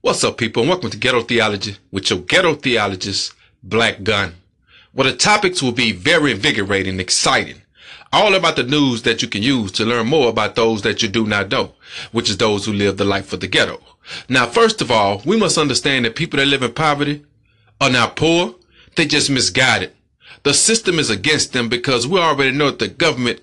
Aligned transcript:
What's 0.00 0.24
up, 0.24 0.36
people, 0.38 0.62
and 0.62 0.70
welcome 0.70 0.90
to 0.90 0.96
Ghetto 0.96 1.22
Theology 1.22 1.76
with 1.90 2.10
your 2.10 2.18
ghetto 2.18 2.54
theologist, 2.54 3.34
Black 3.62 4.02
Gun. 4.02 4.34
Well, 4.92 5.08
the 5.08 5.16
topics 5.16 5.62
will 5.62 5.72
be 5.72 5.92
very 5.92 6.32
invigorating 6.32 6.92
and 6.92 7.00
exciting. 7.00 7.62
All 8.12 8.34
about 8.34 8.56
the 8.56 8.64
news 8.64 9.02
that 9.02 9.22
you 9.22 9.28
can 9.28 9.42
use 9.42 9.72
to 9.72 9.84
learn 9.84 10.08
more 10.08 10.28
about 10.28 10.54
those 10.54 10.82
that 10.82 11.02
you 11.02 11.08
do 11.08 11.26
not 11.26 11.50
know, 11.50 11.72
which 12.10 12.28
is 12.28 12.36
those 12.36 12.66
who 12.66 12.72
live 12.72 12.96
the 12.96 13.04
life 13.04 13.32
of 13.32 13.40
the 13.40 13.46
ghetto. 13.46 13.80
Now, 14.28 14.46
first 14.46 14.82
of 14.82 14.90
all, 14.90 15.22
we 15.24 15.36
must 15.36 15.56
understand 15.56 16.04
that 16.04 16.16
people 16.16 16.38
that 16.38 16.46
live 16.46 16.62
in 16.62 16.72
poverty 16.72 17.24
are 17.80 17.90
not 17.90 18.16
poor, 18.16 18.56
they 18.96 19.06
just 19.06 19.30
misguided. 19.30 19.92
The 20.42 20.52
system 20.52 20.98
is 20.98 21.10
against 21.10 21.52
them 21.52 21.68
because 21.68 22.06
we 22.06 22.18
already 22.18 22.50
know 22.50 22.70
that 22.70 22.78
the 22.80 22.88
government 22.88 23.40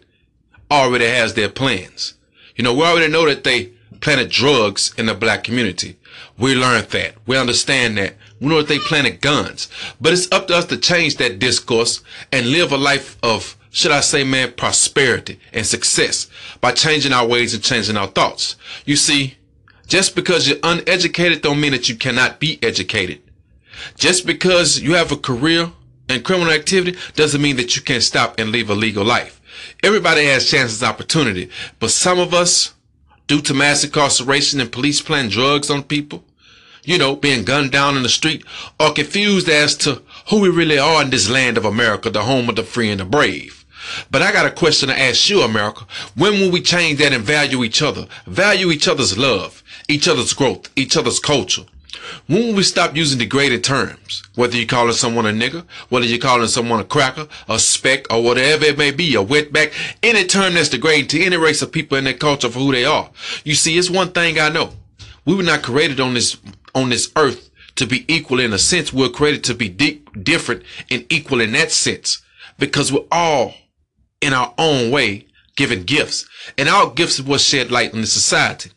already 0.70 1.08
has 1.08 1.34
their 1.34 1.50
plans. 1.50 2.16
You 2.56 2.64
know, 2.64 2.74
we 2.74 2.84
already 2.84 3.12
know 3.12 3.26
that 3.26 3.44
they 3.44 3.72
planted 4.02 4.30
drugs 4.30 4.94
in 4.98 5.06
the 5.06 5.14
black 5.14 5.44
community. 5.44 5.98
We 6.38 6.56
learned 6.56 6.88
that. 6.88 7.16
We 7.26 7.38
understand 7.38 7.98
that. 7.98 8.16
We 8.40 8.48
know 8.48 8.58
that 8.58 8.68
they 8.68 8.80
planted 8.80 9.22
guns. 9.22 9.68
But 10.00 10.14
it's 10.14 10.32
up 10.32 10.48
to 10.48 10.56
us 10.56 10.66
to 10.66 10.78
change 10.78 11.18
that 11.18 11.40
discourse 11.40 12.02
and 12.32 12.52
live 12.52 12.72
a 12.72 12.78
life 12.78 13.18
of, 13.22 13.58
should 13.72 13.92
I 13.92 14.00
say, 14.00 14.24
man, 14.24 14.54
prosperity 14.54 15.40
and 15.54 15.66
success 15.66 16.30
by 16.62 16.72
changing 16.72 17.14
our 17.14 17.28
ways 17.28 17.54
and 17.54 17.64
changing 17.64 17.98
our 17.98 18.08
thoughts. 18.08 18.56
You 18.86 18.96
see, 18.96 19.38
just 19.88 20.16
because 20.16 20.48
you're 20.48 20.60
uneducated 20.64 21.42
don't 21.42 21.60
mean 21.60 21.72
that 21.72 21.90
you 21.90 21.96
cannot 21.96 22.40
be 22.40 22.60
educated. 22.64 23.22
Just 23.96 24.26
because 24.26 24.80
you 24.80 24.94
have 24.94 25.12
a 25.12 25.18
career 25.18 25.72
in 26.10 26.24
criminal 26.24 26.54
activity 26.54 26.98
doesn't 27.16 27.42
mean 27.42 27.58
that 27.58 27.76
you 27.76 27.82
can't 27.82 28.04
stop 28.04 28.40
and 28.40 28.52
live 28.52 28.70
a 28.70 28.76
legal 28.76 29.04
life. 29.04 29.42
Everybody 29.84 30.26
has 30.26 30.50
chances, 30.50 30.84
opportunity, 30.84 31.50
but 31.80 31.92
some 31.92 32.20
of 32.20 32.34
us, 32.34 32.74
due 33.30 33.42
to 33.42 33.54
mass 33.54 33.84
incarceration 33.84 34.60
and 34.60 34.72
police 34.72 35.02
plant 35.02 35.32
drugs 35.32 35.70
on 35.70 35.84
people, 35.84 36.24
you 36.84 36.98
know, 36.98 37.16
being 37.16 37.46
gunned 37.46 37.72
down 37.72 37.96
in 37.96 38.02
the 38.02 38.10
street, 38.10 38.44
are 38.80 38.92
confused 38.92 39.48
as 39.48 39.78
to 39.78 40.02
who 40.30 40.40
we 40.40 40.50
really 40.50 40.80
are 40.80 41.04
in 41.04 41.12
this 41.12 41.30
land 41.30 41.56
of 41.56 41.64
America, 41.64 42.10
the 42.10 42.24
home 42.24 42.50
of 42.50 42.56
the 42.56 42.64
free 42.64 42.90
and 42.90 43.00
the 43.00 43.06
brave. 43.06 43.64
But 44.10 44.24
I 44.24 44.32
got 44.32 44.48
a 44.48 44.52
question 44.52 44.90
to 44.90 45.00
ask 45.00 45.30
you, 45.30 45.42
America. 45.42 45.86
When 46.16 46.34
will 46.34 46.52
we 46.52 46.62
change 46.62 47.00
that 47.00 47.14
and 47.14 47.24
value 47.24 47.64
each 47.64 47.82
other? 47.84 48.08
Value 48.26 48.72
each 48.72 48.88
other's 48.88 49.18
love, 49.18 49.64
each 49.88 50.08
other's 50.08 50.34
growth, 50.34 50.70
each 50.76 50.98
other's 50.98 51.20
culture. 51.20 51.64
When 52.28 52.48
will 52.48 52.56
we 52.56 52.64
stop 52.64 52.96
using 52.96 53.20
degraded 53.20 53.64
terms? 53.64 54.24
Whether 54.36 54.58
you're 54.58 54.68
calling 54.68 54.94
someone 54.94 55.26
a 55.26 55.30
nigger, 55.30 55.66
whether 55.90 56.06
you're 56.06 56.20
calling 56.20 56.48
someone 56.48 56.80
a 56.80 56.84
cracker, 56.84 57.28
a 57.48 57.60
speck, 57.60 58.12
or 58.12 58.24
whatever 58.24 58.66
it 58.66 58.78
may 58.78 58.92
be, 58.92 59.16
a 59.16 59.24
wetback, 59.24 59.74
any 60.04 60.26
term 60.26 60.54
that's 60.54 60.70
degrading 60.70 61.08
to 61.10 61.24
any 61.24 61.38
race 61.38 61.62
of 61.62 61.72
people 61.72 61.98
in 61.98 62.04
their 62.04 62.14
culture 62.14 62.50
for 62.50 62.60
who 62.60 62.72
they 62.72 62.86
are. 62.86 63.10
You 63.44 63.56
see, 63.56 63.78
it's 63.78 63.90
one 63.90 64.12
thing 64.12 64.40
I 64.40 64.50
know. 64.50 64.74
We 65.26 65.36
were 65.36 65.44
not 65.44 65.64
created 65.64 66.00
on 66.00 66.14
this 66.14 66.38
on 66.76 66.90
this 66.90 67.12
earth 67.16 67.50
to 67.76 67.86
be 67.86 68.06
equal 68.14 68.40
in 68.40 68.54
a 68.54 68.58
sense. 68.58 68.94
We're 68.94 69.10
created 69.10 69.44
to 69.46 69.54
be 69.54 69.70
di- 69.70 70.02
different 70.22 70.64
and 70.92 71.06
equal 71.10 71.42
in 71.42 71.52
that 71.54 71.72
sense 71.72 72.22
because 72.58 72.92
we're 72.92 73.06
all 73.12 73.54
in 74.22 74.34
our 74.34 74.54
own 74.58 74.92
way 74.92 75.28
given 75.56 75.84
gifts 75.84 76.26
and 76.58 76.70
our 76.70 76.90
gifts 76.90 77.20
what 77.20 77.42
shed 77.42 77.72
light 77.72 77.94
on 77.94 78.02
the 78.02 78.08
society. 78.08 78.72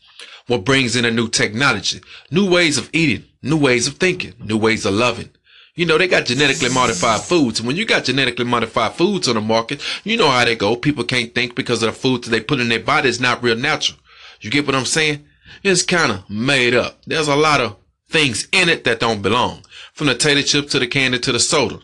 What 0.53 0.67
brings 0.67 0.97
in 0.97 1.07
a 1.07 1.11
new 1.11 1.31
technology, 1.31 2.03
new 2.31 2.47
ways 2.47 2.77
of 2.77 2.91
eating, 2.93 3.25
new 3.41 3.57
ways 3.57 3.87
of 3.89 3.95
thinking, 3.95 4.35
new 4.39 4.59
ways 4.59 4.85
of 4.85 4.93
loving. 4.93 5.31
You 5.75 5.87
know, 5.87 5.97
they 5.97 6.07
got 6.07 6.27
genetically 6.27 6.69
modified 6.69 7.23
foods. 7.23 7.59
And 7.59 7.67
when 7.67 7.77
you 7.77 7.87
got 7.87 8.05
genetically 8.05 8.45
modified 8.45 8.93
foods 8.93 9.29
on 9.29 9.37
the 9.37 9.41
market, 9.41 9.81
you 10.05 10.19
know 10.19 10.29
how 10.29 10.45
they 10.45 10.55
go. 10.55 10.77
People 10.77 11.05
can't 11.05 11.35
think 11.35 11.55
because 11.55 11.83
of 11.83 11.95
the 11.95 11.99
food 11.99 12.25
that 12.25 12.29
they 12.29 12.41
put 12.41 12.61
in 12.61 12.69
their 12.69 12.81
body 12.81 13.09
is 13.09 13.19
not 13.19 13.43
real 13.43 13.57
natural. 13.57 13.99
You 14.43 14.51
get 14.51 14.67
what 14.67 14.75
I'm 14.75 14.85
saying? 14.85 15.25
It's 15.63 15.83
kind 15.83 16.13
of 16.13 16.29
made 16.29 16.75
up. 16.75 17.01
There's 17.07 17.29
a 17.29 17.35
lot 17.35 17.63
of 17.63 17.77
things 18.11 18.47
in 18.53 18.69
it 18.69 18.85
that 18.85 19.01
don't 19.01 19.23
belong. 19.23 19.65
From 19.95 20.09
the 20.09 20.15
tater 20.15 20.43
chip 20.43 20.69
to 20.69 20.79
the 20.79 20.87
candy 20.87 21.19
to 21.21 21.33
the 21.33 21.41
soda. 21.41 21.79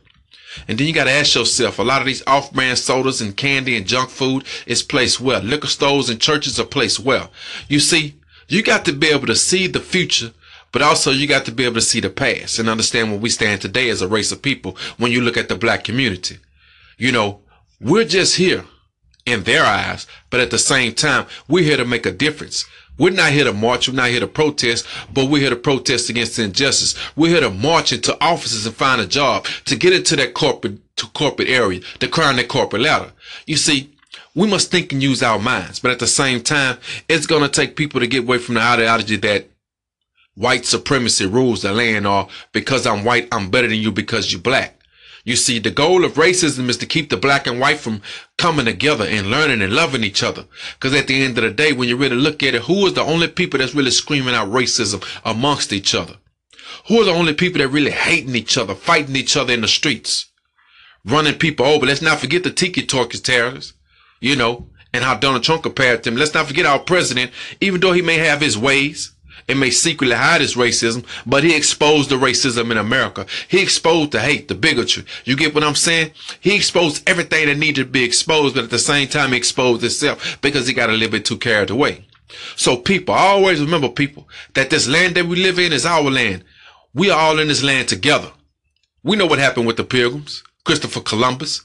And 0.67 0.77
then 0.77 0.87
you 0.87 0.93
got 0.93 1.05
to 1.05 1.11
ask 1.11 1.35
yourself, 1.35 1.79
a 1.79 1.83
lot 1.83 2.03
of 2.03 2.07
these 2.07 2.23
off-brand 2.27 2.77
sodas 2.77 3.23
and 3.23 3.35
candy 3.35 3.79
and 3.79 3.87
junk 3.87 4.11
food 4.11 4.45
is 4.67 4.83
placed 4.83 5.23
well. 5.23 5.41
Liquor 5.41 5.69
stores 5.69 6.11
and 6.11 6.21
churches 6.21 6.61
are 6.61 6.67
placed 6.67 7.01
well. 7.01 7.31
You 7.69 7.81
see, 7.81 8.18
you 8.49 8.63
got 8.63 8.85
to 8.87 8.93
be 8.93 9.09
able 9.09 9.27
to 9.27 9.37
see 9.37 9.67
the 9.67 9.81
future, 9.81 10.33
but 10.73 10.83
also 10.83 11.11
you 11.11 11.27
got 11.27 11.45
to 11.45 11.53
be 11.53 11.65
able 11.65 11.77
to 11.77 11.81
see 11.81 12.01
the 12.01 12.11
past 12.11 12.59
and 12.59 12.69
understand 12.69 13.11
where 13.11 13.21
we 13.21 13.29
stand 13.29 13.61
today 13.61 13.89
as 13.91 14.03
a 14.03 14.09
race 14.09 14.33
of 14.33 14.43
people 14.43 14.77
when 14.97 15.13
you 15.13 15.21
look 15.21 15.37
at 15.37 15.49
the 15.49 15.57
black 15.57 15.85
community. 15.85 16.39
You 16.97 17.13
know, 17.13 17.41
we're 17.81 18.05
just 18.05 18.37
here 18.37 18.65
in 19.25 19.45
their 19.45 19.65
eyes, 19.65 20.07
but 20.31 20.41
at 20.41 20.51
the 20.51 20.59
same 20.59 20.95
time, 20.95 21.27
we're 21.47 21.65
here 21.65 21.77
to 21.77 21.85
make 21.85 22.07
a 22.07 22.11
difference. 22.11 22.65
We're 22.99 23.11
not 23.11 23.31
here 23.31 23.45
to 23.45 23.53
march. 23.53 23.89
We're 23.89 23.95
not 23.95 24.09
here 24.09 24.21
to 24.21 24.27
protest, 24.27 24.85
but 25.13 25.27
we're 25.27 25.43
here 25.43 25.51
to 25.51 25.57
protest 25.57 26.11
against 26.11 26.39
injustice. 26.39 26.97
We're 27.15 27.33
here 27.33 27.41
to 27.43 27.51
march 27.51 27.93
into 27.93 28.21
offices 28.21 28.67
and 28.67 28.75
find 28.75 29.01
a 29.01 29.07
job 29.07 29.45
to 29.67 29.77
get 29.77 29.93
into 29.93 30.17
that 30.17 30.35
corporate, 30.35 30.97
to 30.97 31.07
corporate 31.09 31.49
area, 31.49 31.81
to 32.01 32.09
climb 32.09 32.37
that 32.37 32.49
corporate 32.49 32.83
ladder. 32.83 33.13
You 33.47 33.57
see, 33.57 33.93
we 34.39 34.47
must 34.47 34.71
think 34.71 34.93
and 34.93 35.03
use 35.03 35.21
our 35.21 35.41
minds, 35.41 35.81
but 35.81 35.91
at 35.91 35.99
the 35.99 36.07
same 36.07 36.41
time, 36.41 36.79
it's 37.09 37.27
going 37.27 37.43
to 37.43 37.49
take 37.49 37.75
people 37.75 37.99
to 37.99 38.07
get 38.07 38.23
away 38.23 38.39
from 38.39 38.55
the 38.55 38.61
ideology 38.61 39.17
that 39.17 39.49
white 40.37 40.65
supremacy 40.65 41.27
rules 41.27 41.63
the 41.63 41.73
land 41.73 42.07
or 42.07 42.29
because 42.53 42.87
I'm 42.87 43.05
white, 43.05 43.27
I'm 43.33 43.51
better 43.51 43.67
than 43.67 43.79
you 43.79 43.91
because 43.91 44.31
you're 44.31 44.41
black. 44.41 44.81
You 45.25 45.35
see, 45.35 45.59
the 45.59 45.73
goal 45.73 46.05
of 46.05 46.13
racism 46.13 46.69
is 46.69 46.77
to 46.77 46.87
keep 46.87 47.11
the 47.11 47.17
black 47.17 47.49
and 47.49 47.59
white 47.59 47.81
from 47.81 48.01
coming 48.37 48.67
together 48.67 49.05
and 49.07 49.29
learning 49.29 49.61
and 49.61 49.73
loving 49.73 50.05
each 50.05 50.23
other. 50.23 50.45
Because 50.75 50.95
at 50.95 51.09
the 51.09 51.21
end 51.21 51.37
of 51.37 51.43
the 51.43 51.51
day, 51.51 51.73
when 51.73 51.89
you 51.89 51.97
really 51.97 52.15
look 52.15 52.45
at 52.45 52.55
it, 52.55 52.63
who 52.63 52.87
is 52.87 52.95
the 52.95 53.03
only 53.03 53.27
people 53.27 53.59
that's 53.59 53.75
really 53.75 53.91
screaming 53.91 54.37
out 54.37 54.53
racism 54.53 55.05
amongst 55.25 55.73
each 55.73 55.97
other? 55.97 56.15
Who 56.87 57.01
are 57.01 57.05
the 57.05 57.11
only 57.11 57.35
people 57.35 57.59
that 57.59 57.69
really 57.69 57.91
hating 57.91 58.37
each 58.37 58.57
other, 58.57 58.77
fighting 58.77 59.17
each 59.17 59.37
other 59.37 59.53
in 59.53 59.63
the 59.63 59.69
streets, 59.69 60.27
running 61.05 61.35
people 61.35 61.67
over? 61.67 61.87
Let's 61.87 62.03
not 62.03 62.21
forget 62.21 62.45
the 62.45 62.53
tiki 62.53 62.87
talkers 62.87 63.21
terrorists, 63.21 63.75
you 64.21 64.37
know, 64.37 64.67
and 64.93 65.05
how 65.05 65.15
Donald 65.15 65.43
Trump 65.43 65.63
compared 65.63 66.03
them. 66.03 66.17
Let's 66.17 66.35
not 66.35 66.47
forget 66.47 66.67
our 66.67 66.79
president, 66.79 67.31
even 67.61 67.81
though 67.81 67.93
he 67.93 68.03
may 68.03 68.19
have 68.19 68.41
his 68.41 68.57
ways, 68.57 69.13
and 69.49 69.59
may 69.59 69.71
secretly 69.71 70.15
hide 70.15 70.41
his 70.41 70.57
racism, 70.57 71.05
but 71.27 71.43
he 71.43 71.57
exposed 71.57 72.11
the 72.11 72.17
racism 72.17 72.71
in 72.71 72.77
America. 72.77 73.27
He 73.49 73.63
exposed 73.63 74.13
the 74.13 74.21
hate, 74.21 74.49
the 74.49 74.55
bigotry. 74.55 75.05
You 75.25 75.37
get 75.37 75.55
what 75.55 75.65
I'm 75.65 75.75
saying? 75.75 76.13
He 76.41 76.55
exposed 76.55 77.09
everything 77.09 77.47
that 77.47 77.57
needed 77.57 77.85
to 77.85 77.91
be 77.91 78.05
exposed, 78.05 78.55
but 78.55 78.65
at 78.65 78.71
the 78.71 78.79
same 78.79 79.09
time, 79.09 79.31
he 79.31 79.39
exposed 79.39 79.81
himself 79.81 80.39
because 80.43 80.67
he 80.67 80.75
got 80.75 80.91
a 80.91 80.93
little 80.93 81.11
bit 81.11 81.25
too 81.25 81.39
carried 81.39 81.71
away. 81.71 82.05
So 82.57 82.77
people, 82.77 83.15
always 83.15 83.61
remember 83.61 83.89
people, 83.89 84.29
that 84.53 84.69
this 84.69 84.87
land 84.87 85.15
that 85.15 85.27
we 85.27 85.37
live 85.37 85.59
in 85.59 85.73
is 85.73 85.87
our 85.87 86.11
land. 86.11 86.45
We 86.93 87.11
are 87.11 87.19
all 87.19 87.39
in 87.39 87.49
this 87.49 87.63
land 87.63 87.89
together. 87.89 88.31
We 89.03 89.17
know 89.17 89.27
what 89.27 89.39
happened 89.39 89.67
with 89.67 89.79
the 89.79 89.85
pilgrims, 89.85 90.43
Christopher 90.65 91.01
Columbus. 91.01 91.63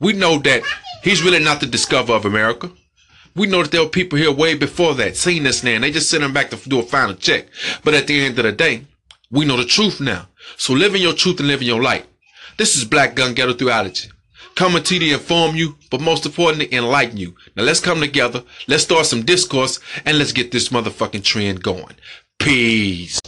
We 0.00 0.12
know 0.14 0.38
that 0.38 0.62
he's 1.04 1.22
really 1.22 1.38
not 1.38 1.60
the 1.60 1.66
discoverer 1.66 2.16
of 2.16 2.24
America. 2.24 2.70
We 3.36 3.46
know 3.46 3.62
that 3.62 3.70
there 3.70 3.82
were 3.82 3.88
people 3.88 4.18
here 4.18 4.32
way 4.32 4.54
before 4.54 4.94
that, 4.94 5.16
seen 5.16 5.42
this 5.44 5.62
land. 5.62 5.84
They 5.84 5.90
just 5.90 6.10
sent 6.10 6.24
him 6.24 6.32
back 6.32 6.50
to 6.50 6.68
do 6.68 6.80
a 6.80 6.82
final 6.82 7.14
check. 7.14 7.46
But 7.84 7.94
at 7.94 8.06
the 8.06 8.24
end 8.24 8.38
of 8.38 8.44
the 8.44 8.52
day, 8.52 8.86
we 9.30 9.44
know 9.44 9.56
the 9.56 9.64
truth 9.64 10.00
now. 10.00 10.28
So 10.56 10.72
live 10.72 10.94
in 10.94 11.02
your 11.02 11.14
truth 11.14 11.40
and 11.40 11.48
live 11.48 11.60
in 11.60 11.66
your 11.66 11.82
light. 11.82 12.06
This 12.56 12.76
is 12.76 12.84
Black 12.84 13.14
Gun 13.16 13.34
Ghetto 13.34 13.52
Theology. 13.52 14.10
Coming 14.54 14.84
to 14.84 14.94
you 14.94 15.00
to 15.00 15.14
inform 15.14 15.56
you, 15.56 15.76
but 15.90 16.00
most 16.00 16.24
importantly, 16.24 16.72
enlighten 16.72 17.16
you. 17.16 17.34
Now 17.56 17.64
let's 17.64 17.80
come 17.80 17.98
together, 18.00 18.44
let's 18.68 18.84
start 18.84 19.06
some 19.06 19.24
discourse, 19.24 19.80
and 20.04 20.18
let's 20.18 20.30
get 20.30 20.52
this 20.52 20.68
motherfucking 20.68 21.24
trend 21.24 21.64
going. 21.64 21.96
Peace. 22.38 23.20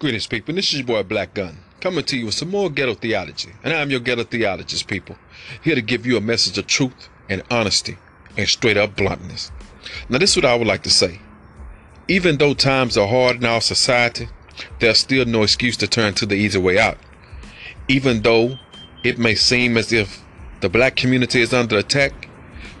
Greetings, 0.00 0.26
people. 0.26 0.54
This 0.54 0.72
is 0.72 0.78
your 0.78 0.86
boy 0.86 1.02
Black 1.02 1.34
Gun, 1.34 1.58
coming 1.82 2.02
to 2.04 2.16
you 2.16 2.24
with 2.24 2.34
some 2.34 2.48
more 2.48 2.70
ghetto 2.70 2.94
theology. 2.94 3.50
And 3.62 3.74
I'm 3.74 3.90
your 3.90 4.00
ghetto 4.00 4.24
theologist, 4.24 4.86
people, 4.86 5.16
here 5.62 5.74
to 5.74 5.82
give 5.82 6.06
you 6.06 6.16
a 6.16 6.22
message 6.22 6.56
of 6.56 6.66
truth 6.66 7.10
and 7.28 7.42
honesty 7.50 7.98
and 8.34 8.48
straight 8.48 8.78
up 8.78 8.96
bluntness. 8.96 9.52
Now, 10.08 10.16
this 10.16 10.30
is 10.30 10.36
what 10.36 10.46
I 10.46 10.54
would 10.54 10.66
like 10.66 10.84
to 10.84 10.90
say. 10.90 11.20
Even 12.08 12.38
though 12.38 12.54
times 12.54 12.96
are 12.96 13.06
hard 13.06 13.36
in 13.36 13.44
our 13.44 13.60
society, 13.60 14.30
there's 14.78 15.00
still 15.00 15.26
no 15.26 15.42
excuse 15.42 15.76
to 15.76 15.86
turn 15.86 16.14
to 16.14 16.24
the 16.24 16.34
easy 16.34 16.58
way 16.58 16.78
out. 16.78 16.96
Even 17.86 18.22
though 18.22 18.58
it 19.04 19.18
may 19.18 19.34
seem 19.34 19.76
as 19.76 19.92
if 19.92 20.24
the 20.62 20.70
black 20.70 20.96
community 20.96 21.42
is 21.42 21.52
under 21.52 21.76
attack, 21.76 22.29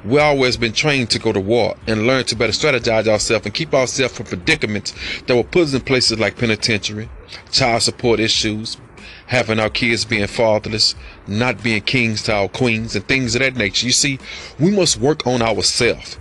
we 0.04 0.18
always 0.18 0.56
been 0.56 0.72
trained 0.72 1.10
to 1.10 1.18
go 1.18 1.32
to 1.32 1.40
war 1.40 1.76
and 1.86 2.06
learn 2.06 2.24
to 2.24 2.36
better 2.36 2.52
strategize 2.52 3.06
ourselves 3.06 3.44
and 3.46 3.54
keep 3.54 3.74
ourselves 3.74 4.16
from 4.16 4.26
predicaments 4.26 4.94
that 5.26 5.34
will 5.34 5.44
put 5.44 5.64
us 5.64 5.74
in 5.74 5.80
places 5.82 6.18
like 6.18 6.38
penitentiary, 6.38 7.08
child 7.50 7.82
support 7.82 8.20
issues, 8.20 8.78
having 9.26 9.60
our 9.60 9.70
kids 9.70 10.04
being 10.04 10.26
fatherless, 10.26 10.94
not 11.26 11.62
being 11.62 11.82
kings 11.82 12.22
to 12.22 12.34
our 12.34 12.48
queens, 12.48 12.96
and 12.96 13.06
things 13.06 13.34
of 13.34 13.40
that 13.40 13.56
nature. 13.56 13.86
You 13.86 13.92
see, 13.92 14.18
we 14.58 14.70
must 14.70 14.96
work 14.98 15.26
on 15.26 15.42
ourselves. 15.42 16.18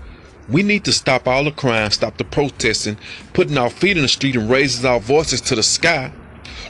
We 0.50 0.64
need 0.64 0.84
to 0.86 0.94
stop 0.94 1.28
all 1.28 1.44
the 1.44 1.52
crime, 1.52 1.92
stop 1.92 2.18
the 2.18 2.24
protesting, 2.24 2.98
putting 3.34 3.58
our 3.58 3.70
feet 3.70 3.98
in 3.98 4.04
the 4.04 4.10
street 4.10 4.36
and 4.36 4.50
raising 4.50 4.90
our 4.90 5.00
voices 5.00 5.42
to 5.42 5.56
the 5.56 5.64
sky. 5.64 6.12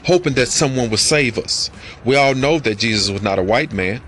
hoping 0.04 0.34
that 0.34 0.48
someone 0.48 0.90
will 0.90 0.96
save 0.96 1.38
us. 1.38 1.70
We 2.04 2.16
all 2.16 2.34
know 2.34 2.58
that 2.60 2.78
Jesus 2.78 3.10
was 3.10 3.22
not 3.22 3.38
a 3.38 3.42
white 3.42 3.72
man. 3.72 4.00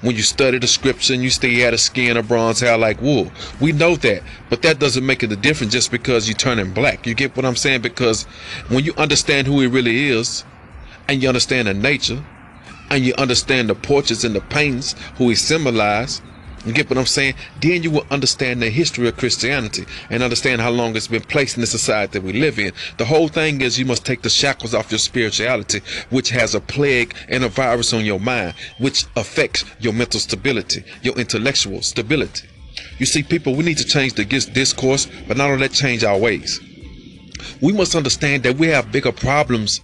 When 0.00 0.14
you 0.14 0.22
study 0.22 0.58
the 0.58 0.66
scripture 0.66 1.14
and 1.14 1.22
you 1.22 1.30
still 1.30 1.50
had 1.58 1.74
a 1.74 1.78
skin 1.78 2.16
of 2.16 2.28
bronze 2.28 2.60
hair 2.60 2.78
like 2.78 3.02
wool. 3.02 3.32
We 3.60 3.72
know 3.72 3.96
that. 3.96 4.22
But 4.48 4.62
that 4.62 4.78
doesn't 4.78 5.04
make 5.04 5.22
it 5.24 5.32
a 5.32 5.36
difference 5.36 5.72
just 5.72 5.90
because 5.90 6.28
you 6.28 6.34
turn 6.34 6.58
him 6.58 6.72
black. 6.72 7.06
You 7.06 7.14
get 7.14 7.36
what 7.36 7.44
I'm 7.44 7.56
saying? 7.56 7.82
Because 7.82 8.24
when 8.68 8.84
you 8.84 8.94
understand 8.96 9.46
who 9.46 9.60
he 9.60 9.66
really 9.66 10.08
is 10.08 10.44
and 11.08 11.20
you 11.20 11.28
understand 11.28 11.66
the 11.66 11.74
nature 11.74 12.22
and 12.90 13.04
you 13.04 13.14
understand 13.18 13.68
the 13.68 13.74
portraits 13.74 14.24
and 14.24 14.34
the 14.34 14.40
paintings, 14.40 14.94
who 15.16 15.28
he 15.28 15.34
symbolized, 15.34 16.22
you 16.68 16.74
get 16.74 16.88
what 16.88 16.98
I'm 16.98 17.06
saying? 17.06 17.34
Then 17.60 17.82
you 17.82 17.90
will 17.90 18.06
understand 18.10 18.62
the 18.62 18.70
history 18.70 19.08
of 19.08 19.16
Christianity 19.16 19.86
and 20.10 20.22
understand 20.22 20.60
how 20.60 20.70
long 20.70 20.96
it's 20.96 21.08
been 21.08 21.22
placed 21.22 21.56
in 21.56 21.60
the 21.60 21.66
society 21.66 22.12
that 22.12 22.22
we 22.22 22.32
live 22.32 22.58
in. 22.58 22.72
The 22.96 23.04
whole 23.04 23.28
thing 23.28 23.60
is 23.60 23.78
you 23.78 23.84
must 23.84 24.04
take 24.04 24.22
the 24.22 24.30
shackles 24.30 24.74
off 24.74 24.90
your 24.90 24.98
spirituality, 24.98 25.80
which 26.10 26.30
has 26.30 26.54
a 26.54 26.60
plague 26.60 27.14
and 27.28 27.44
a 27.44 27.48
virus 27.48 27.92
on 27.92 28.04
your 28.04 28.20
mind, 28.20 28.54
which 28.78 29.04
affects 29.16 29.64
your 29.80 29.92
mental 29.92 30.20
stability, 30.20 30.84
your 31.02 31.18
intellectual 31.18 31.82
stability. 31.82 32.48
You 32.98 33.06
see, 33.06 33.22
people, 33.22 33.54
we 33.54 33.64
need 33.64 33.78
to 33.78 33.84
change 33.84 34.14
the 34.14 34.24
discourse, 34.24 35.08
but 35.26 35.36
not 35.36 35.50
only 35.50 35.68
that, 35.68 35.74
change 35.74 36.04
our 36.04 36.18
ways. 36.18 36.60
We 37.60 37.72
must 37.72 37.94
understand 37.94 38.42
that 38.42 38.56
we 38.56 38.68
have 38.68 38.92
bigger 38.92 39.12
problems 39.12 39.80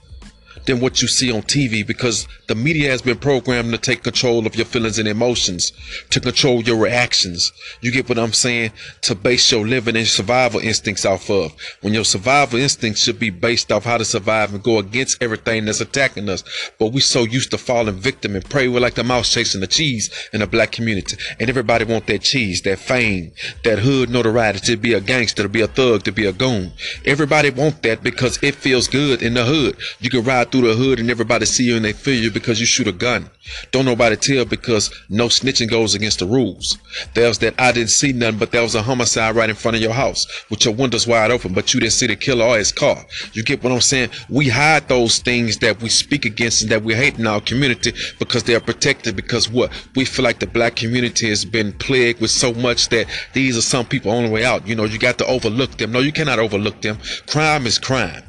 than 0.66 0.80
what 0.80 1.02
you 1.02 1.08
see 1.08 1.30
on 1.32 1.42
TV 1.42 1.86
because 1.86 2.26
the 2.46 2.54
media 2.54 2.90
has 2.90 3.02
been 3.02 3.18
programmed 3.18 3.72
to 3.72 3.78
take 3.78 4.02
control 4.02 4.46
of 4.46 4.56
your 4.56 4.64
feelings 4.64 4.98
and 4.98 5.08
emotions, 5.08 5.72
to 6.10 6.20
control 6.20 6.62
your 6.62 6.76
reactions. 6.76 7.52
You 7.80 7.90
get 7.90 8.08
what 8.08 8.18
I'm 8.18 8.32
saying? 8.32 8.72
To 9.02 9.14
base 9.14 9.50
your 9.50 9.66
living 9.66 9.96
and 9.96 10.06
survival 10.06 10.60
instincts 10.60 11.04
off 11.04 11.30
of. 11.30 11.54
When 11.80 11.94
your 11.94 12.04
survival 12.04 12.58
instincts 12.58 13.02
should 13.02 13.18
be 13.18 13.30
based 13.30 13.72
off 13.72 13.84
how 13.84 13.98
to 13.98 14.04
survive 14.04 14.52
and 14.54 14.62
go 14.62 14.78
against 14.78 15.22
everything 15.22 15.64
that's 15.64 15.80
attacking 15.80 16.28
us. 16.28 16.44
But 16.78 16.92
we 16.92 17.00
so 17.00 17.24
used 17.24 17.50
to 17.50 17.58
falling 17.58 17.96
victim 17.96 18.34
and 18.34 18.44
pray 18.44 18.68
we're 18.68 18.80
like 18.80 18.94
the 18.94 19.04
mouse 19.04 19.32
chasing 19.32 19.60
the 19.60 19.66
cheese 19.66 20.10
in 20.32 20.40
the 20.40 20.46
black 20.46 20.72
community. 20.72 21.16
And 21.40 21.48
everybody 21.48 21.84
want 21.84 22.06
that 22.06 22.22
cheese, 22.22 22.62
that 22.62 22.78
fame, 22.78 23.32
that 23.64 23.80
hood 23.80 24.10
notoriety 24.10 24.60
to 24.60 24.76
be 24.76 24.92
a 24.92 25.00
gangster, 25.00 25.42
to 25.42 25.48
be 25.48 25.60
a 25.60 25.66
thug, 25.66 26.04
to 26.04 26.12
be 26.12 26.26
a 26.26 26.32
goon. 26.32 26.72
Everybody 27.04 27.50
want 27.50 27.82
that 27.82 28.02
because 28.02 28.38
it 28.42 28.54
feels 28.54 28.88
good 28.88 29.22
in 29.22 29.34
the 29.34 29.44
hood. 29.44 29.76
You 30.00 30.10
can 30.10 30.24
ride 30.24 30.43
through 30.50 30.68
the 30.68 30.74
hood 30.74 31.00
and 31.00 31.10
everybody 31.10 31.46
see 31.46 31.64
you 31.64 31.76
and 31.76 31.84
they 31.84 31.92
feel 31.92 32.22
you 32.22 32.30
because 32.30 32.60
you 32.60 32.66
shoot 32.66 32.86
a 32.86 32.92
gun. 32.92 33.30
Don't 33.72 33.84
nobody 33.84 34.16
tell 34.16 34.44
because 34.44 34.90
no 35.08 35.28
snitching 35.28 35.68
goes 35.68 35.94
against 35.94 36.18
the 36.18 36.26
rules. 36.26 36.78
There's 37.14 37.38
that 37.38 37.54
I 37.58 37.72
didn't 37.72 37.90
see 37.90 38.12
nothing, 38.12 38.38
but 38.38 38.52
there 38.52 38.62
was 38.62 38.74
a 38.74 38.82
homicide 38.82 39.36
right 39.36 39.50
in 39.50 39.56
front 39.56 39.76
of 39.76 39.82
your 39.82 39.92
house 39.92 40.26
with 40.50 40.64
your 40.64 40.74
windows 40.74 41.06
wide 41.06 41.30
open, 41.30 41.52
but 41.52 41.74
you 41.74 41.80
didn't 41.80 41.92
see 41.92 42.06
the 42.06 42.16
killer 42.16 42.44
or 42.44 42.58
his 42.58 42.72
car. 42.72 43.04
You 43.32 43.42
get 43.42 43.62
what 43.62 43.72
I'm 43.72 43.80
saying? 43.80 44.10
We 44.28 44.48
hide 44.48 44.88
those 44.88 45.18
things 45.18 45.58
that 45.58 45.82
we 45.82 45.88
speak 45.88 46.24
against 46.24 46.62
and 46.62 46.70
that 46.70 46.82
we 46.82 46.94
hate 46.94 47.18
in 47.18 47.26
our 47.26 47.40
community 47.40 47.92
because 48.18 48.44
they 48.44 48.54
are 48.54 48.60
protected 48.60 49.16
because 49.16 49.50
what? 49.50 49.70
We 49.94 50.04
feel 50.04 50.24
like 50.24 50.40
the 50.40 50.46
black 50.46 50.76
community 50.76 51.28
has 51.28 51.44
been 51.44 51.72
plagued 51.72 52.20
with 52.20 52.30
so 52.30 52.54
much 52.54 52.88
that 52.88 53.06
these 53.32 53.56
are 53.56 53.62
some 53.62 53.86
people 53.86 54.10
on 54.10 54.24
the 54.24 54.30
way 54.30 54.44
out. 54.44 54.66
You 54.66 54.74
know, 54.74 54.84
you 54.84 54.98
got 54.98 55.18
to 55.18 55.26
overlook 55.26 55.76
them. 55.76 55.92
No, 55.92 56.00
you 56.00 56.12
cannot 56.12 56.38
overlook 56.38 56.80
them. 56.80 56.98
Crime 57.26 57.66
is 57.66 57.78
crime 57.78 58.22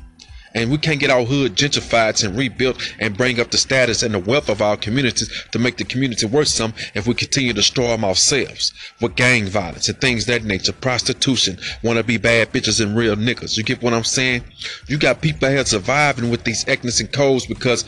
and 0.56 0.72
we 0.72 0.78
can't 0.78 1.02
get 1.02 1.12
our 1.12 1.26
hood 1.26 1.56
gentrified 1.56 2.24
and 2.24 2.38
rebuilt 2.38 2.82
and 3.00 3.18
bring 3.18 3.40
up 3.40 3.52
the 3.52 3.58
status 3.58 4.02
and 4.02 4.14
the 4.14 4.20
wealth 4.20 4.50
of 4.50 4.62
our 4.62 4.78
communities 4.78 5.30
to 5.52 5.60
make 5.60 5.78
the 5.78 5.84
community 5.84 6.26
worth 6.26 6.48
some 6.48 6.74
if 6.96 7.06
we 7.06 7.14
continue 7.14 7.52
to 7.52 7.58
destroy 7.58 7.90
them 7.90 8.06
ourselves 8.06 8.74
with 9.02 9.16
gang 9.16 9.46
violence 9.46 9.90
and 9.90 10.00
things 10.00 10.26
that 10.26 10.46
nature, 10.46 10.72
prostitution, 10.72 11.58
want 11.84 11.98
to 11.98 12.04
be 12.04 12.18
bad 12.18 12.52
bitches 12.54 12.82
and 12.82 12.96
real 12.96 13.16
niggas. 13.16 13.58
You 13.58 13.64
get 13.64 13.84
what 13.84 13.94
I'm 13.94 14.06
saying? 14.06 14.44
You 14.88 14.98
got 14.98 15.22
people 15.22 15.50
here 15.50 15.66
surviving 15.66 16.32
with 16.32 16.46
these 16.46 16.66
ethnics 16.68 17.02
and 17.02 17.12
codes 17.12 17.46
because 17.46 17.84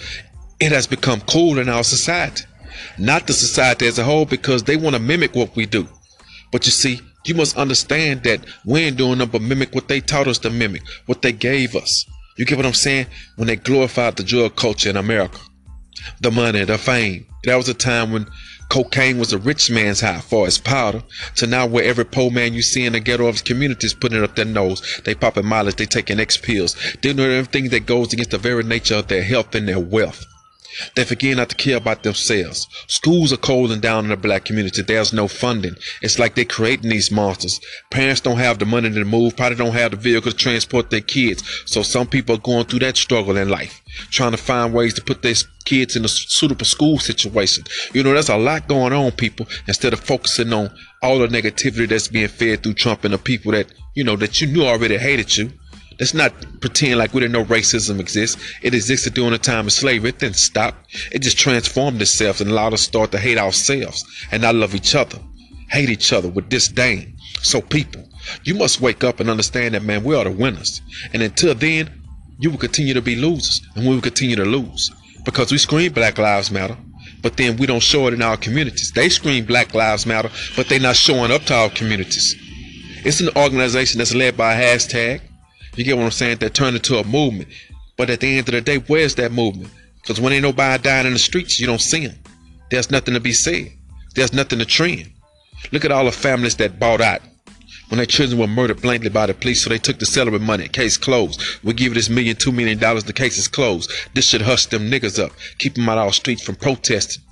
it 0.60 0.72
has 0.74 0.88
become 0.88 1.22
cool 1.22 1.60
in 1.60 1.70
our 1.70 1.84
society. 1.84 2.44
Not 3.00 3.28
the 3.28 3.34
society 3.34 3.88
as 3.88 3.98
a 3.98 4.04
whole 4.04 4.26
because 4.26 4.64
they 4.64 4.76
want 4.76 4.96
to 4.96 5.02
mimic 5.02 5.36
what 5.36 5.56
we 5.56 5.66
do. 5.66 5.88
But 6.52 6.66
you 6.66 6.72
see, 6.72 7.00
you 7.26 7.36
must 7.36 7.58
understand 7.58 8.24
that 8.24 8.46
we 8.66 8.82
ain't 8.82 8.98
doing 8.98 9.20
nothing 9.20 9.32
but 9.32 9.42
mimic 9.42 9.74
what 9.74 9.88
they 9.88 10.02
taught 10.02 10.28
us 10.28 10.38
to 10.40 10.50
mimic, 10.50 10.84
what 11.06 11.22
they 11.22 11.32
gave 11.32 11.76
us. 11.76 12.06
You 12.38 12.46
get 12.46 12.58
what 12.58 12.66
I'm 12.66 12.74
saying? 12.74 13.08
When 13.36 13.48
they 13.48 13.56
glorified 13.56 14.16
the 14.16 14.24
drug 14.24 14.56
culture 14.56 14.90
in 14.90 14.98
America, 14.98 15.40
the 16.22 16.32
money, 16.32 16.64
the 16.64 16.78
fame. 16.78 17.26
That 17.44 17.56
was 17.56 17.70
a 17.70 17.74
time 17.74 18.12
when 18.12 18.28
cocaine 18.70 19.18
was 19.18 19.34
a 19.34 19.38
rich 19.38 19.72
man's 19.72 20.02
high 20.02 20.20
for 20.20 20.48
its 20.48 20.58
powder. 20.58 21.02
To 21.38 21.48
now 21.48 21.66
where 21.66 21.84
every 21.84 22.06
poor 22.06 22.30
man 22.30 22.54
you 22.54 22.62
see 22.62 22.86
in 22.86 22.94
the 22.94 23.00
ghetto 23.00 23.28
of 23.28 23.36
his 23.36 23.42
community 23.42 23.88
is 23.88 23.94
putting 23.94 24.18
it 24.18 24.24
up 24.24 24.36
their 24.36 24.46
nose. 24.46 25.02
They 25.04 25.16
popping 25.16 25.46
mileage, 25.46 25.76
they 25.76 25.86
taking 25.86 26.20
X 26.20 26.38
pills. 26.38 26.76
They 27.02 27.14
doing 27.14 27.32
everything 27.32 27.70
that 27.70 27.86
goes 27.86 28.14
against 28.14 28.32
the 28.32 28.38
very 28.38 28.64
nature 28.64 28.96
of 28.96 29.08
their 29.08 29.24
health 29.24 29.56
and 29.56 29.68
their 29.68 29.80
wealth. 29.80 30.24
They 30.96 31.04
forget 31.04 31.38
not 31.38 31.50
to 31.50 31.56
care 31.56 31.78
about 31.78 32.04
themselves. 32.04 32.68
Schools 32.88 33.34
are 33.34 33.38
closing 33.38 33.80
down 33.80 34.06
in 34.06 34.10
the 34.10 34.18
black 34.18 34.46
community. 34.46 34.82
There's 34.82 35.14
no 35.14 35.28
funding. 35.28 35.76
It's 36.02 36.20
like 36.20 36.36
they're 36.36 36.46
creating 36.46 36.90
these 36.90 37.12
monsters. 37.12 37.60
Parents 37.90 38.22
don't 38.22 38.38
have 38.38 38.60
the 38.60 38.66
money 38.66 38.90
to 38.90 39.06
move, 39.06 39.36
probably 39.36 39.58
don't 39.58 39.74
have 39.74 39.92
the 39.92 39.98
vehicle 39.98 40.32
to 40.32 40.38
transport 40.38 40.90
their 40.90 41.02
kids. 41.02 41.44
So 41.66 41.84
some 41.84 42.08
people 42.08 42.36
are 42.36 42.40
going 42.40 42.66
through 42.66 42.80
that 42.80 42.98
struggle 42.98 43.38
in 43.38 43.50
life, 43.50 43.82
trying 44.12 44.32
to 44.32 44.38
find 44.38 44.74
ways 44.74 44.94
to 44.96 45.02
put 45.02 45.22
their 45.22 45.36
kids 45.66 45.96
in 45.96 46.06
a 46.06 46.08
suitable 46.08 46.66
school 46.66 46.98
situation. 46.98 47.64
You 47.94 48.04
know, 48.04 48.14
there's 48.14 48.30
a 48.30 48.38
lot 48.38 48.68
going 48.68 48.94
on, 48.94 49.12
people, 49.12 49.48
instead 49.68 49.94
of 49.94 50.00
focusing 50.00 50.54
on 50.54 50.72
all 51.02 51.20
the 51.20 51.28
negativity 51.28 51.88
that's 51.88 52.08
being 52.08 52.28
fed 52.28 52.64
through 52.64 52.74
Trump 52.76 53.04
and 53.04 53.14
the 53.14 53.18
people 53.18 53.52
that, 53.52 53.68
you 53.96 54.04
know, 54.04 54.16
that 54.16 54.42
you 54.42 54.48
knew 54.48 54.64
already 54.64 54.98
hated 54.98 55.36
you. 55.38 55.52
Let's 56.00 56.14
not 56.14 56.34
pretend 56.62 57.00
like 57.00 57.14
we 57.14 57.22
didn't 57.22 57.34
know 57.34 57.46
racism 57.46 58.00
exists. 58.00 58.42
It 58.62 58.76
existed 58.76 59.16
during 59.16 59.32
the 59.32 59.40
time 59.40 59.66
of 59.66 59.74
slavery. 59.74 60.10
It 60.10 60.20
didn't 60.20 60.36
stop. 60.36 60.76
It 61.12 61.20
just 61.20 61.40
transformed 61.40 62.02
itself 62.02 62.40
and 62.40 62.52
allowed 62.52 62.74
us 62.74 62.82
to 62.82 62.86
start 62.86 63.12
to 63.12 63.20
hate 63.20 63.40
ourselves 63.40 64.06
and 64.32 64.44
not 64.44 64.56
love 64.56 64.76
each 64.76 64.94
other. 64.94 65.18
Hate 65.70 65.90
each 65.90 66.14
other 66.14 66.30
with 66.30 66.50
disdain. 66.50 67.18
So 67.42 67.62
people, 67.62 68.08
you 68.44 68.54
must 68.54 68.80
wake 68.80 69.04
up 69.04 69.20
and 69.20 69.30
understand 69.30 69.74
that 69.74 69.84
man, 69.84 70.04
we 70.04 70.16
are 70.16 70.24
the 70.24 70.32
winners. 70.32 70.82
And 71.14 71.24
until 71.24 71.56
then, 71.56 71.90
you 72.40 72.52
will 72.52 72.58
continue 72.60 72.94
to 72.94 73.02
be 73.02 73.16
losers 73.16 73.62
and 73.76 73.88
we 73.88 73.96
will 73.96 74.02
continue 74.02 74.36
to 74.36 74.46
lose. 74.46 74.92
Because 75.26 75.52
we 75.52 75.58
scream 75.58 75.94
Black 75.94 76.20
Lives 76.20 76.52
Matter, 76.52 76.78
but 77.24 77.38
then 77.38 77.58
we 77.58 77.66
don't 77.66 77.82
show 77.82 78.08
it 78.08 78.14
in 78.14 78.22
our 78.22 78.38
communities. 78.38 78.92
They 78.92 79.10
scream 79.10 79.46
Black 79.46 79.74
Lives 79.74 80.06
Matter, 80.06 80.30
but 80.56 80.70
they're 80.70 80.80
not 80.80 80.96
showing 80.96 81.32
up 81.32 81.42
to 81.44 81.56
our 81.56 81.70
communities. 81.70 82.36
It's 83.04 83.20
an 83.20 83.30
organization 83.36 83.98
that's 83.98 84.14
led 84.14 84.38
by 84.38 84.54
a 84.54 84.62
hashtag 84.62 85.22
you 85.78 85.86
get 85.86 85.98
what 85.98 86.06
I'm 86.06 86.12
saying? 86.12 86.38
That 86.38 86.54
turned 86.54 86.76
into 86.76 86.98
a 86.98 87.04
movement. 87.04 87.50
But 87.98 88.10
at 88.10 88.20
the 88.20 88.38
end 88.38 88.48
of 88.48 88.54
the 88.54 88.62
day, 88.62 88.78
where's 88.78 89.16
that 89.16 89.32
movement? 89.32 89.72
Because 90.02 90.22
when 90.22 90.34
ain't 90.34 90.44
nobody 90.44 90.82
dying 90.82 91.08
in 91.08 91.14
the 91.14 91.20
streets, 91.20 91.60
you 91.60 91.68
don't 91.68 91.82
see 91.82 92.08
them. 92.08 92.18
There's 92.70 92.92
nothing 92.92 93.14
to 93.14 93.20
be 93.20 93.34
said. 93.34 93.72
There's 94.16 94.34
nothing 94.34 94.60
to 94.60 94.66
trend. 94.66 95.12
Look 95.72 95.86
at 95.86 95.92
all 95.92 96.06
the 96.06 96.12
families 96.12 96.56
that 96.58 96.80
bought 96.80 97.02
out 97.02 97.22
when 97.90 97.98
their 97.98 98.06
children 98.06 98.40
were 98.40 98.48
murdered 98.48 98.82
blankly 98.82 99.10
by 99.10 99.26
the 99.26 99.34
police, 99.34 99.64
so 99.64 99.70
they 99.70 99.78
took 99.78 100.00
the 100.00 100.06
settlement 100.06 100.44
money. 100.44 100.68
Case 100.68 100.98
closed. 100.98 101.42
We 101.64 101.74
give 101.74 101.94
this 101.94 102.10
million, 102.10 102.36
two 102.36 102.52
million 102.52 102.78
dollars. 102.78 103.06
The 103.06 103.14
case 103.14 103.38
is 103.38 103.48
closed. 103.48 103.92
This 104.14 104.28
should 104.28 104.42
hush 104.42 104.66
them 104.68 104.92
niggas 104.92 105.24
up. 105.24 105.32
Keep 105.58 105.76
them 105.76 105.90
out 105.90 105.98
of 105.98 106.06
our 106.06 106.14
streets 106.14 106.44
from 106.44 106.56
protesting. 106.56 107.24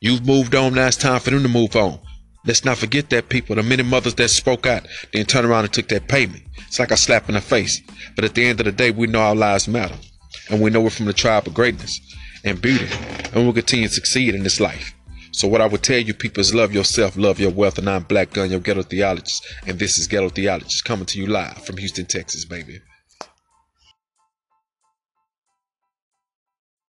You've 0.00 0.26
moved 0.26 0.54
on. 0.54 0.74
Now 0.74 0.88
it's 0.88 0.96
time 0.96 1.20
for 1.20 1.30
them 1.30 1.42
to 1.42 1.48
move 1.48 1.76
on. 1.76 2.00
Let's 2.44 2.64
not 2.64 2.78
forget 2.78 3.08
that 3.10 3.28
people, 3.28 3.54
the 3.54 3.62
many 3.62 3.84
mothers 3.84 4.14
that 4.16 4.28
spoke 4.28 4.66
out, 4.66 4.88
then 5.12 5.26
turned 5.26 5.46
around 5.46 5.64
and 5.64 5.72
took 5.72 5.88
that 5.88 6.08
payment. 6.08 6.42
It's 6.66 6.80
like 6.80 6.90
a 6.90 6.96
slap 6.96 7.28
in 7.28 7.36
the 7.36 7.40
face. 7.40 7.80
But 8.16 8.24
at 8.24 8.34
the 8.34 8.44
end 8.44 8.58
of 8.58 8.66
the 8.66 8.72
day, 8.72 8.90
we 8.90 9.06
know 9.06 9.20
our 9.20 9.34
lives 9.36 9.68
matter. 9.68 9.96
And 10.50 10.60
we 10.60 10.70
know 10.70 10.80
we're 10.80 10.90
from 10.90 11.06
the 11.06 11.12
tribe 11.12 11.46
of 11.46 11.54
greatness 11.54 12.00
and 12.44 12.60
beauty. 12.60 12.88
And 13.32 13.44
we'll 13.44 13.52
continue 13.52 13.86
to 13.86 13.94
succeed 13.94 14.34
in 14.34 14.42
this 14.42 14.58
life. 14.58 14.92
So 15.30 15.46
what 15.46 15.60
I 15.60 15.66
would 15.66 15.82
tell 15.82 15.98
you 15.98 16.14
people 16.14 16.40
is 16.40 16.54
love 16.54 16.74
yourself, 16.74 17.16
love 17.16 17.38
your 17.38 17.52
wealth, 17.52 17.78
and 17.78 17.88
I'm 17.88 18.02
Black 18.02 18.32
Gun, 18.32 18.50
your 18.50 18.60
ghetto 18.60 18.82
theologist. 18.82 19.46
And 19.66 19.78
this 19.78 19.96
is 19.96 20.08
Ghetto 20.08 20.28
Theologist 20.28 20.84
coming 20.84 21.06
to 21.06 21.18
you 21.20 21.26
live 21.26 21.64
from 21.64 21.76
Houston, 21.76 22.06
Texas, 22.06 22.44
baby. 22.44 22.80